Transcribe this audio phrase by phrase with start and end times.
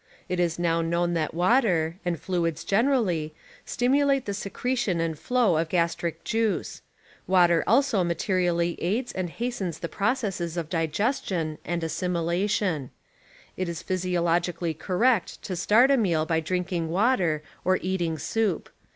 [0.27, 3.35] It is now known that water, and fluids generally,
[3.67, 6.81] stimulate the secretion and flow of gastric juice;
[7.27, 12.89] water also materially aids and hastens the process<'s of diges tion and assimilati(m.
[13.55, 18.69] It is ))hysiologically correct to start a meal by drinking water or eating soup.